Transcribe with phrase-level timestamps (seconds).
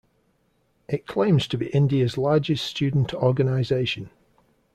[0.89, 4.09] It claims to be India's largest student organisation.